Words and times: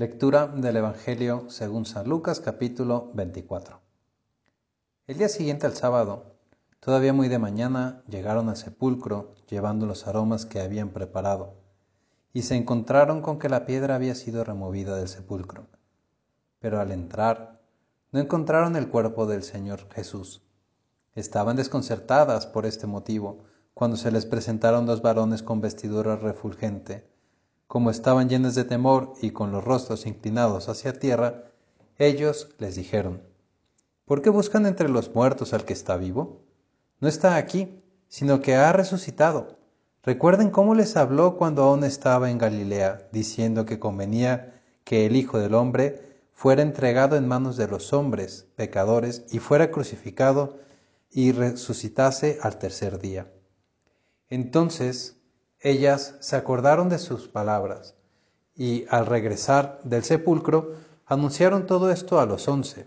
Lectura 0.00 0.46
del 0.46 0.78
Evangelio 0.78 1.50
según 1.50 1.84
San 1.84 2.08
Lucas 2.08 2.40
capítulo 2.40 3.10
24. 3.12 3.82
El 5.06 5.18
día 5.18 5.28
siguiente 5.28 5.66
al 5.66 5.74
sábado, 5.74 6.36
todavía 6.80 7.12
muy 7.12 7.28
de 7.28 7.38
mañana, 7.38 8.02
llegaron 8.08 8.48
al 8.48 8.56
sepulcro 8.56 9.34
llevando 9.46 9.84
los 9.84 10.06
aromas 10.06 10.46
que 10.46 10.62
habían 10.62 10.88
preparado, 10.88 11.52
y 12.32 12.40
se 12.44 12.56
encontraron 12.56 13.20
con 13.20 13.38
que 13.38 13.50
la 13.50 13.66
piedra 13.66 13.94
había 13.94 14.14
sido 14.14 14.42
removida 14.42 14.96
del 14.96 15.08
sepulcro. 15.08 15.66
Pero 16.60 16.80
al 16.80 16.92
entrar, 16.92 17.60
no 18.10 18.20
encontraron 18.20 18.76
el 18.76 18.88
cuerpo 18.88 19.26
del 19.26 19.42
Señor 19.42 19.86
Jesús. 19.92 20.40
Estaban 21.14 21.56
desconcertadas 21.56 22.46
por 22.46 22.64
este 22.64 22.86
motivo, 22.86 23.44
cuando 23.74 23.98
se 23.98 24.10
les 24.10 24.24
presentaron 24.24 24.86
dos 24.86 25.02
varones 25.02 25.42
con 25.42 25.60
vestidura 25.60 26.16
refulgente, 26.16 27.09
como 27.70 27.92
estaban 27.92 28.28
llenos 28.28 28.56
de 28.56 28.64
temor 28.64 29.12
y 29.22 29.30
con 29.30 29.52
los 29.52 29.62
rostros 29.62 30.04
inclinados 30.04 30.68
hacia 30.68 30.98
tierra, 30.98 31.44
ellos 31.98 32.48
les 32.58 32.74
dijeron, 32.74 33.22
¿Por 34.06 34.22
qué 34.22 34.28
buscan 34.28 34.66
entre 34.66 34.88
los 34.88 35.14
muertos 35.14 35.54
al 35.54 35.64
que 35.64 35.72
está 35.72 35.96
vivo? 35.96 36.40
No 36.98 37.06
está 37.06 37.36
aquí, 37.36 37.80
sino 38.08 38.40
que 38.42 38.56
ha 38.56 38.72
resucitado. 38.72 39.60
Recuerden 40.02 40.50
cómo 40.50 40.74
les 40.74 40.96
habló 40.96 41.36
cuando 41.36 41.62
aún 41.62 41.84
estaba 41.84 42.28
en 42.28 42.38
Galilea, 42.38 43.06
diciendo 43.12 43.66
que 43.66 43.78
convenía 43.78 44.60
que 44.82 45.06
el 45.06 45.14
Hijo 45.14 45.38
del 45.38 45.54
Hombre 45.54 46.18
fuera 46.32 46.62
entregado 46.62 47.14
en 47.14 47.28
manos 47.28 47.56
de 47.56 47.68
los 47.68 47.92
hombres, 47.92 48.48
pecadores, 48.56 49.26
y 49.30 49.38
fuera 49.38 49.70
crucificado 49.70 50.58
y 51.08 51.30
resucitase 51.30 52.40
al 52.42 52.58
tercer 52.58 52.98
día. 52.98 53.30
Entonces 54.28 55.19
ellas 55.60 56.16
se 56.20 56.36
acordaron 56.36 56.88
de 56.88 56.98
sus 56.98 57.28
palabras 57.28 57.94
y 58.56 58.86
al 58.88 59.06
regresar 59.06 59.80
del 59.84 60.04
sepulcro 60.04 60.74
anunciaron 61.06 61.66
todo 61.66 61.90
esto 61.90 62.20
a 62.20 62.26
los 62.26 62.48
once 62.48 62.86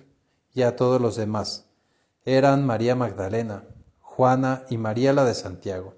y 0.53 0.63
a 0.63 0.75
todos 0.75 0.99
los 0.99 1.15
demás. 1.15 1.67
Eran 2.25 2.65
María 2.65 2.95
Magdalena, 2.95 3.65
Juana 4.01 4.65
y 4.69 4.77
María 4.77 5.13
la 5.13 5.25
de 5.25 5.33
Santiago. 5.33 5.95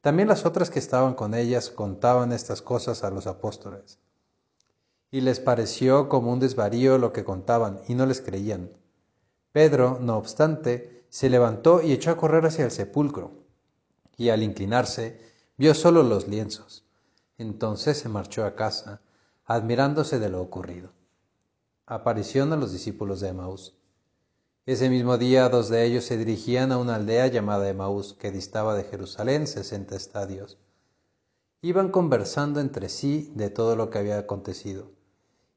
También 0.00 0.28
las 0.28 0.46
otras 0.46 0.70
que 0.70 0.78
estaban 0.78 1.14
con 1.14 1.34
ellas 1.34 1.70
contaban 1.70 2.32
estas 2.32 2.62
cosas 2.62 3.04
a 3.04 3.10
los 3.10 3.26
apóstoles. 3.26 3.98
Y 5.10 5.22
les 5.22 5.40
pareció 5.40 6.08
como 6.08 6.32
un 6.32 6.38
desvarío 6.38 6.98
lo 6.98 7.12
que 7.12 7.24
contaban, 7.24 7.80
y 7.88 7.94
no 7.94 8.06
les 8.06 8.20
creían. 8.20 8.70
Pedro, 9.52 9.98
no 10.00 10.16
obstante, 10.16 11.04
se 11.08 11.30
levantó 11.30 11.82
y 11.82 11.92
echó 11.92 12.10
a 12.10 12.16
correr 12.16 12.46
hacia 12.46 12.66
el 12.66 12.70
sepulcro, 12.70 13.32
y 14.16 14.28
al 14.28 14.42
inclinarse, 14.42 15.18
Vio 15.60 15.74
solo 15.74 16.04
los 16.04 16.28
lienzos. 16.28 16.84
Entonces 17.36 17.98
se 17.98 18.08
marchó 18.08 18.44
a 18.44 18.54
casa, 18.54 19.00
admirándose 19.44 20.20
de 20.20 20.28
lo 20.28 20.40
ocurrido. 20.40 20.90
Aparición 21.84 22.52
a 22.52 22.56
los 22.56 22.70
discípulos 22.70 23.18
de 23.18 23.30
Emaús. 23.30 23.74
Ese 24.66 24.88
mismo 24.88 25.18
día 25.18 25.48
dos 25.48 25.68
de 25.68 25.84
ellos 25.84 26.04
se 26.04 26.16
dirigían 26.16 26.70
a 26.70 26.78
una 26.78 26.94
aldea 26.94 27.26
llamada 27.26 27.68
Emaús, 27.68 28.14
que 28.14 28.30
distaba 28.30 28.76
de 28.76 28.84
Jerusalén 28.84 29.48
sesenta 29.48 29.96
estadios. 29.96 30.58
Iban 31.60 31.90
conversando 31.90 32.60
entre 32.60 32.88
sí 32.88 33.32
de 33.34 33.50
todo 33.50 33.74
lo 33.74 33.90
que 33.90 33.98
había 33.98 34.18
acontecido, 34.18 34.92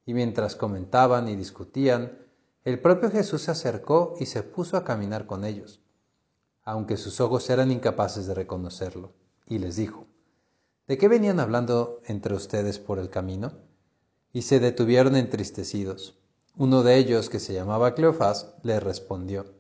y 0.08 0.16
mientras 0.16 0.56
comentaban 0.56 1.28
y 1.28 1.36
discutían, 1.36 2.18
el 2.64 2.80
propio 2.80 3.12
Jesús 3.12 3.44
se 3.44 3.52
acercó 3.52 4.16
y 4.20 4.26
se 4.26 4.42
puso 4.42 4.78
a 4.78 4.84
caminar 4.84 5.28
con 5.28 5.46
ellos, 5.46 5.80
aunque 6.64 6.98
sus 6.98 7.22
ojos 7.22 7.48
eran 7.52 7.72
incapaces 7.72 8.26
de 8.26 8.34
reconocerlo 8.34 9.21
y 9.52 9.60
les 9.60 9.76
dijo, 9.76 10.08
¿De 10.88 10.98
qué 10.98 11.10
venían 11.10 11.42
hablando 11.42 12.00
entre 12.06 12.34
ustedes 12.34 12.80
por 12.80 13.00
el 13.00 13.10
camino? 13.10 13.52
Y 14.32 14.44
se 14.44 14.62
detuvieron 14.62 15.18
entristecidos. 15.18 16.18
Uno 16.56 16.84
de 16.84 16.96
ellos, 16.96 17.30
que 17.30 17.42
se 17.42 17.54
llamaba 17.54 17.94
Cleofás, 17.94 18.56
le 18.64 18.80
respondió, 18.80 19.54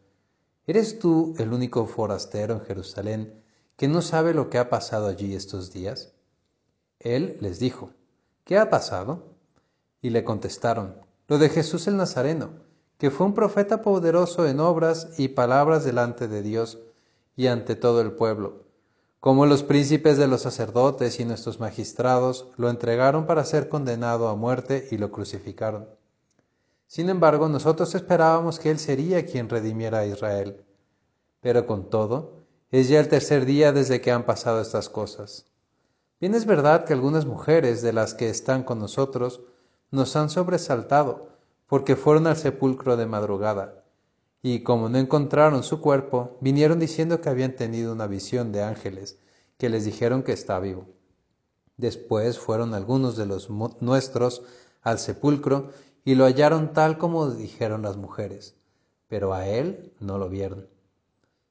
¿Eres 0.65 0.97
tú 0.97 1.33
el 1.39 1.51
único 1.51 1.87
forastero 1.87 2.53
en 2.53 2.61
Jerusalén 2.61 3.43
que 3.75 3.89
no 3.89 4.01
sabe 4.01 4.33
lo 4.33 4.49
que 4.49 4.59
ha 4.59 4.69
pasado 4.69 5.07
allí 5.07 5.35
estos 5.35 5.73
días? 5.73 6.13
Él 6.99 7.37
les 7.41 7.59
dijo, 7.59 7.91
¿qué 8.45 8.57
ha 8.57 8.69
pasado? 8.69 9.35
Y 10.01 10.11
le 10.11 10.23
contestaron, 10.23 10.95
lo 11.27 11.37
de 11.37 11.49
Jesús 11.49 11.85
el 11.87 11.97
Nazareno, 11.97 12.51
que 12.97 13.11
fue 13.11 13.25
un 13.25 13.33
profeta 13.33 13.81
poderoso 13.81 14.47
en 14.47 14.61
obras 14.61 15.09
y 15.19 15.29
palabras 15.29 15.83
delante 15.83 16.29
de 16.29 16.41
Dios 16.41 16.79
y 17.35 17.47
ante 17.47 17.75
todo 17.75 17.99
el 17.99 18.13
pueblo 18.13 18.70
como 19.21 19.45
los 19.45 19.61
príncipes 19.61 20.17
de 20.17 20.27
los 20.27 20.41
sacerdotes 20.41 21.19
y 21.19 21.25
nuestros 21.25 21.59
magistrados 21.59 22.47
lo 22.57 22.71
entregaron 22.71 23.27
para 23.27 23.45
ser 23.45 23.69
condenado 23.69 24.27
a 24.27 24.35
muerte 24.35 24.87
y 24.89 24.97
lo 24.97 25.11
crucificaron. 25.11 25.87
Sin 26.87 27.07
embargo, 27.07 27.47
nosotros 27.47 27.93
esperábamos 27.93 28.57
que 28.57 28.71
Él 28.71 28.79
sería 28.79 29.23
quien 29.27 29.47
redimiera 29.47 29.99
a 29.99 30.07
Israel. 30.07 30.65
Pero 31.39 31.67
con 31.67 31.91
todo, 31.91 32.41
es 32.71 32.89
ya 32.89 32.99
el 32.99 33.09
tercer 33.09 33.45
día 33.45 33.71
desde 33.71 34.01
que 34.01 34.11
han 34.11 34.25
pasado 34.25 34.59
estas 34.59 34.89
cosas. 34.89 35.45
Bien 36.19 36.33
es 36.33 36.47
verdad 36.47 36.83
que 36.83 36.93
algunas 36.93 37.27
mujeres 37.27 37.83
de 37.83 37.93
las 37.93 38.15
que 38.15 38.27
están 38.27 38.63
con 38.63 38.79
nosotros 38.79 39.41
nos 39.91 40.15
han 40.15 40.31
sobresaltado, 40.31 41.29
porque 41.67 41.95
fueron 41.95 42.25
al 42.25 42.37
sepulcro 42.37 42.97
de 42.97 43.05
madrugada, 43.05 43.80
y 44.43 44.63
como 44.63 44.89
no 44.89 44.97
encontraron 44.97 45.63
su 45.63 45.81
cuerpo, 45.81 46.37
vinieron 46.41 46.79
diciendo 46.79 47.21
que 47.21 47.29
habían 47.29 47.55
tenido 47.55 47.93
una 47.93 48.07
visión 48.07 48.51
de 48.51 48.63
ángeles, 48.63 49.19
que 49.57 49.69
les 49.69 49.85
dijeron 49.85 50.23
que 50.23 50.33
está 50.33 50.59
vivo. 50.59 50.87
Después 51.77 52.39
fueron 52.39 52.73
algunos 52.73 53.15
de 53.17 53.25
los 53.25 53.49
nuestros 53.79 54.43
al 54.81 54.99
sepulcro 54.99 55.71
y 56.03 56.15
lo 56.15 56.25
hallaron 56.25 56.73
tal 56.73 56.97
como 56.97 57.29
dijeron 57.29 57.83
las 57.83 57.97
mujeres, 57.97 58.55
pero 59.07 59.33
a 59.33 59.47
él 59.47 59.93
no 59.99 60.17
lo 60.17 60.29
vieron. 60.29 60.67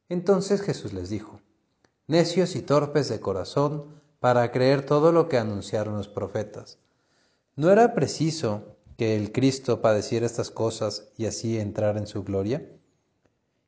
Entonces 0.08 0.60
Jesús 0.60 0.92
les 0.92 1.10
dijo, 1.10 1.40
Necios 2.08 2.56
y 2.56 2.62
torpes 2.62 3.08
de 3.08 3.20
corazón, 3.20 4.00
para 4.18 4.52
creer 4.52 4.84
todo 4.84 5.12
lo 5.12 5.28
que 5.28 5.38
anunciaron 5.38 5.96
los 5.96 6.08
profetas. 6.08 6.78
¿No 7.56 7.70
era 7.70 7.94
preciso 7.94 8.76
que 8.98 9.16
el 9.16 9.32
Cristo 9.32 9.80
padeciera 9.80 10.26
estas 10.26 10.50
cosas 10.50 11.08
y 11.16 11.26
así 11.26 11.58
entrar 11.58 11.96
en 11.96 12.06
su 12.06 12.22
gloria? 12.22 12.68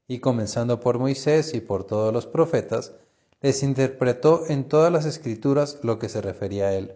Y 0.09 0.19
comenzando 0.19 0.81
por 0.81 0.99
Moisés 0.99 1.55
y 1.55 1.61
por 1.61 1.85
todos 1.85 2.13
los 2.13 2.27
profetas, 2.27 2.95
les 3.41 3.63
interpretó 3.63 4.45
en 4.49 4.69
todas 4.69 4.93
las 4.93 5.05
escrituras 5.05 5.79
lo 5.83 5.99
que 5.99 6.09
se 6.09 6.21
refería 6.21 6.67
a 6.67 6.75
él. 6.75 6.95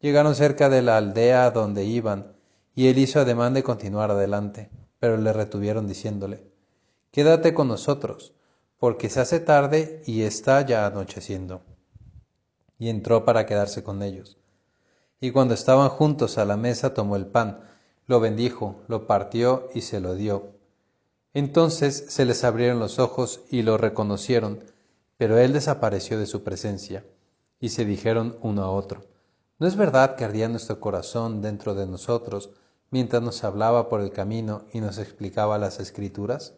Llegaron 0.00 0.34
cerca 0.34 0.68
de 0.68 0.82
la 0.82 0.96
aldea 0.96 1.50
donde 1.50 1.84
iban, 1.84 2.32
y 2.74 2.88
él 2.88 2.98
hizo 2.98 3.20
ademán 3.20 3.54
de 3.54 3.62
continuar 3.62 4.10
adelante, 4.10 4.70
pero 4.98 5.16
le 5.16 5.32
retuvieron 5.32 5.86
diciéndole, 5.86 6.44
Quédate 7.10 7.54
con 7.54 7.68
nosotros, 7.68 8.34
porque 8.78 9.10
se 9.10 9.20
hace 9.20 9.40
tarde 9.40 10.02
y 10.06 10.22
está 10.22 10.62
ya 10.62 10.86
anocheciendo. 10.86 11.62
Y 12.78 12.88
entró 12.88 13.24
para 13.24 13.46
quedarse 13.46 13.82
con 13.82 14.02
ellos. 14.02 14.38
Y 15.20 15.30
cuando 15.30 15.54
estaban 15.54 15.88
juntos 15.88 16.38
a 16.38 16.44
la 16.44 16.56
mesa 16.56 16.94
tomó 16.94 17.16
el 17.16 17.26
pan, 17.26 17.60
lo 18.06 18.18
bendijo, 18.18 18.82
lo 18.88 19.06
partió 19.06 19.68
y 19.74 19.82
se 19.82 20.00
lo 20.00 20.14
dio 20.14 20.61
entonces 21.34 22.04
se 22.08 22.24
les 22.24 22.44
abrieron 22.44 22.78
los 22.78 22.98
ojos 22.98 23.40
y 23.50 23.62
lo 23.62 23.78
reconocieron, 23.78 24.64
pero 25.16 25.38
él 25.38 25.52
desapareció 25.52 26.18
de 26.18 26.26
su 26.26 26.42
presencia, 26.42 27.04
y 27.58 27.70
se 27.70 27.84
dijeron 27.84 28.36
uno 28.42 28.62
a 28.62 28.70
otro, 28.70 29.06
¿no 29.58 29.66
es 29.66 29.76
verdad 29.76 30.16
que 30.16 30.24
ardía 30.24 30.48
nuestro 30.48 30.80
corazón 30.80 31.40
dentro 31.40 31.74
de 31.74 31.86
nosotros 31.86 32.50
mientras 32.90 33.22
nos 33.22 33.44
hablaba 33.44 33.88
por 33.88 34.00
el 34.00 34.10
camino 34.10 34.66
y 34.72 34.80
nos 34.80 34.98
explicaba 34.98 35.58
las 35.58 35.80
escrituras? 35.80 36.54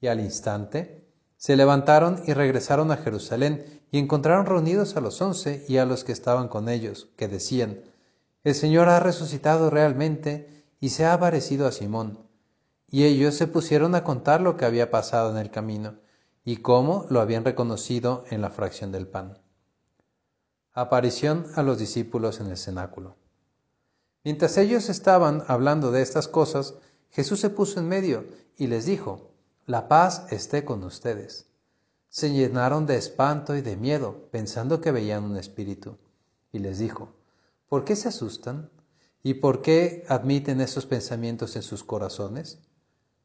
Y 0.00 0.06
al 0.06 0.20
instante 0.20 1.04
se 1.36 1.56
levantaron 1.56 2.22
y 2.26 2.32
regresaron 2.32 2.90
a 2.90 2.96
Jerusalén 2.96 3.82
y 3.90 3.98
encontraron 3.98 4.46
reunidos 4.46 4.96
a 4.96 5.00
los 5.00 5.20
once 5.22 5.64
y 5.68 5.76
a 5.76 5.84
los 5.84 6.04
que 6.04 6.12
estaban 6.12 6.48
con 6.48 6.68
ellos, 6.68 7.08
que 7.16 7.28
decían, 7.28 7.80
El 8.44 8.54
Señor 8.54 8.88
ha 8.88 9.00
resucitado 9.00 9.70
realmente 9.70 10.64
y 10.80 10.90
se 10.90 11.04
ha 11.04 11.12
aparecido 11.12 11.66
a 11.66 11.72
Simón. 11.72 12.27
Y 12.90 13.04
ellos 13.04 13.34
se 13.34 13.46
pusieron 13.46 13.94
a 13.94 14.02
contar 14.02 14.40
lo 14.40 14.56
que 14.56 14.64
había 14.64 14.90
pasado 14.90 15.30
en 15.30 15.36
el 15.36 15.50
camino 15.50 15.96
y 16.44 16.58
cómo 16.58 17.06
lo 17.10 17.20
habían 17.20 17.44
reconocido 17.44 18.24
en 18.30 18.40
la 18.40 18.50
fracción 18.50 18.92
del 18.92 19.06
pan. 19.06 19.38
Aparición 20.72 21.46
a 21.54 21.62
los 21.62 21.78
discípulos 21.78 22.40
en 22.40 22.46
el 22.46 22.56
cenáculo. 22.56 23.16
Mientras 24.24 24.56
ellos 24.56 24.88
estaban 24.88 25.44
hablando 25.48 25.90
de 25.90 26.02
estas 26.02 26.28
cosas, 26.28 26.74
Jesús 27.10 27.40
se 27.40 27.50
puso 27.50 27.80
en 27.80 27.88
medio 27.88 28.24
y 28.56 28.66
les 28.68 28.86
dijo, 28.86 29.32
La 29.66 29.88
paz 29.88 30.26
esté 30.30 30.64
con 30.64 30.82
ustedes. 30.84 31.46
Se 32.08 32.30
llenaron 32.32 32.86
de 32.86 32.96
espanto 32.96 33.54
y 33.54 33.60
de 33.60 33.76
miedo, 33.76 34.28
pensando 34.30 34.80
que 34.80 34.92
veían 34.92 35.24
un 35.24 35.36
espíritu. 35.36 35.98
Y 36.52 36.58
les 36.58 36.78
dijo, 36.78 37.12
¿por 37.68 37.84
qué 37.84 37.96
se 37.96 38.08
asustan? 38.08 38.70
¿Y 39.22 39.34
por 39.34 39.60
qué 39.60 40.04
admiten 40.08 40.60
esos 40.60 40.86
pensamientos 40.86 41.54
en 41.56 41.62
sus 41.62 41.84
corazones? 41.84 42.60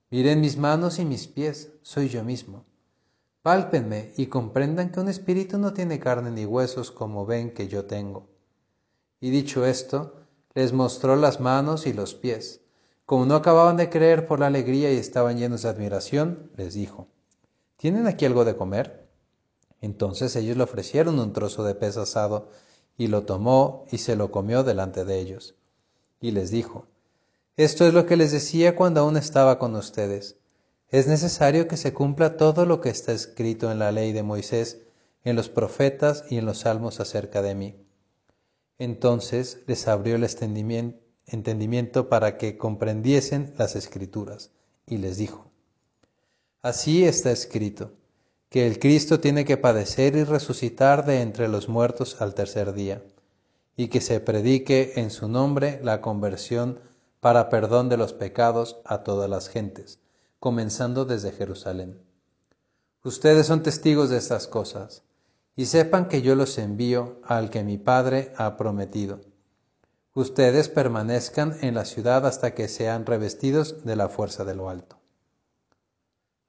Miren 0.10 0.42
mis 0.42 0.58
manos 0.58 1.00
y 1.00 1.06
mis 1.06 1.28
pies, 1.28 1.72
soy 1.82 2.10
yo 2.10 2.24
mismo. 2.24 2.66
Pálpenme 3.42 4.14
y 4.16 4.28
comprendan 4.28 4.92
que 4.92 5.00
un 5.00 5.10
espíritu 5.10 5.58
no 5.58 5.74
tiene 5.74 6.00
carne 6.00 6.32
ni 6.32 6.46
huesos 6.46 6.92
como 6.92 7.26
ven 7.26 7.54
que 7.54 7.68
yo 7.68 7.86
tengo. 7.86 8.30
Y 9.20 9.30
dicho 9.32 9.66
esto, 9.66 10.20
Les 10.56 10.72
mostró 10.72 11.16
las 11.16 11.40
manos 11.40 11.88
y 11.88 11.94
los 11.94 12.14
pies. 12.14 12.62
Como 13.06 13.26
no 13.26 13.36
acababan 13.36 13.76
de 13.76 13.90
creer 13.90 14.28
por 14.28 14.40
la 14.40 14.48
alegría 14.48 14.94
y 14.94 14.98
estaban 14.98 15.38
llenos 15.38 15.64
de 15.64 15.70
admiración, 15.70 16.52
les 16.56 16.76
dijo, 16.76 17.08
¿Tienen 17.76 18.08
aquí 18.08 18.26
algo 18.26 18.46
de 18.46 18.56
comer? 18.56 19.10
Entonces 19.82 20.36
ellos 20.38 20.56
le 20.56 20.64
ofrecieron 20.64 21.20
un 21.20 21.34
trozo 21.34 21.64
de 21.64 21.76
pez 21.76 21.98
asado, 21.98 22.50
y 22.98 23.08
lo 23.08 23.24
tomó 23.24 23.86
y 23.92 23.98
se 23.98 24.16
lo 24.16 24.32
comió 24.32 24.64
delante 24.64 25.04
de 25.04 25.20
ellos. 25.20 25.56
Y 26.22 26.32
les 26.32 26.52
dijo, 26.52 26.88
Esto 27.56 27.86
es 27.86 27.94
lo 27.94 28.08
que 28.08 28.18
les 28.18 28.32
decía 28.32 28.76
cuando 28.76 29.02
aún 29.02 29.16
estaba 29.16 29.60
con 29.60 29.76
ustedes. 29.76 30.38
Es 30.90 31.06
necesario 31.08 31.68
que 31.68 31.78
se 31.78 31.94
cumpla 31.94 32.36
todo 32.36 32.66
lo 32.66 32.82
que 32.82 32.90
está 32.90 33.12
escrito 33.12 33.72
en 33.72 33.78
la 33.78 33.92
ley 33.92 34.12
de 34.12 34.24
Moisés, 34.24 34.82
en 35.24 35.36
los 35.36 35.50
profetas 35.50 36.26
y 36.32 36.38
en 36.38 36.46
los 36.46 36.60
salmos 36.60 37.00
acerca 37.00 37.44
de 37.44 37.54
mí. 37.54 37.76
Entonces 38.80 39.60
les 39.68 39.88
abrió 39.88 40.16
el 40.16 40.28
entendimiento 41.28 42.10
para 42.10 42.38
que 42.40 42.58
comprendiesen 42.58 43.54
las 43.58 43.76
escrituras, 43.76 44.50
y 44.88 44.98
les 44.98 45.18
dijo, 45.18 45.52
Así 46.64 47.06
está 47.06 47.32
escrito, 47.32 47.94
que 48.50 48.66
el 48.66 48.80
Cristo 48.80 49.20
tiene 49.20 49.46
que 49.46 49.58
padecer 49.58 50.16
y 50.16 50.24
resucitar 50.24 51.06
de 51.06 51.22
entre 51.22 51.48
los 51.48 51.70
muertos 51.70 52.20
al 52.20 52.34
tercer 52.34 52.74
día, 52.74 53.04
y 53.78 53.90
que 53.90 54.02
se 54.02 54.20
predique 54.20 54.94
en 54.96 55.12
su 55.12 55.28
nombre 55.28 55.80
la 55.84 56.02
conversión 56.02 56.80
para 57.24 57.48
perdón 57.48 57.88
de 57.88 57.96
los 57.96 58.12
pecados 58.12 58.82
a 58.84 59.04
todas 59.04 59.30
las 59.30 59.48
gentes, 59.48 60.02
comenzando 60.42 61.06
desde 61.06 61.32
Jerusalén. 61.32 62.04
Ustedes 63.02 63.48
son 63.48 63.64
testigos 63.64 64.10
de 64.10 64.18
estas 64.18 64.46
cosas 64.46 65.04
y 65.56 65.68
sepan 65.68 66.10
que 66.10 66.22
yo 66.22 66.36
los 66.36 66.58
envío 66.58 67.22
al 67.24 67.50
que 67.50 67.64
mi 67.64 67.78
Padre 67.78 68.34
ha 68.36 68.58
prometido. 68.58 69.22
Ustedes 70.14 70.68
permanezcan 70.68 71.56
en 71.62 71.76
la 71.76 71.86
ciudad 71.86 72.26
hasta 72.28 72.54
que 72.54 72.68
sean 72.68 73.06
revestidos 73.06 73.86
de 73.86 73.96
la 73.96 74.10
fuerza 74.10 74.44
de 74.44 74.56
lo 74.56 74.68
alto. 74.68 75.00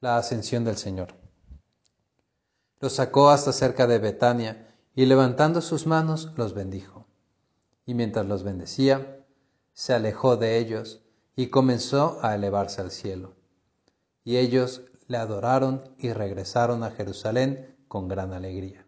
La 0.01 0.17
ascensión 0.17 0.65
del 0.65 0.75
Señor. 0.75 1.15
Los 2.81 2.91
sacó 2.91 3.29
hasta 3.29 3.53
cerca 3.53 3.87
de 3.87 3.99
Betania 3.99 4.75
y 4.93 5.05
levantando 5.05 5.61
sus 5.61 5.87
manos 5.87 6.33
los 6.35 6.53
bendijo. 6.53 7.07
Y 7.85 7.93
mientras 7.93 8.25
los 8.25 8.43
bendecía, 8.43 9.24
se 9.75 9.93
alejó 9.93 10.37
de 10.37 10.57
ellos 10.57 11.03
y 11.35 11.47
comenzó 11.47 12.17
a 12.23 12.33
elevarse 12.33 12.81
al 12.81 12.89
cielo. 12.89 13.35
Y 14.23 14.37
ellos 14.37 14.81
le 15.07 15.17
adoraron 15.17 15.83
y 15.99 16.11
regresaron 16.11 16.83
a 16.83 16.89
Jerusalén 16.89 17.77
con 17.87 18.07
gran 18.07 18.33
alegría 18.33 18.85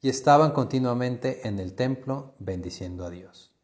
y 0.00 0.08
estaban 0.08 0.52
continuamente 0.52 1.48
en 1.48 1.58
el 1.58 1.74
templo 1.74 2.36
bendiciendo 2.38 3.04
a 3.04 3.10
Dios. 3.10 3.55